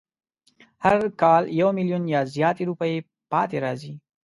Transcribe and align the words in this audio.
هر 0.83 0.99
کال 1.21 1.43
یو 1.59 1.69
میلیونه 1.77 2.05
یا 2.13 2.21
زیاتې 2.35 2.63
روپۍ 2.69 2.93
پاتې 3.31 3.57
راځي. 3.63 3.93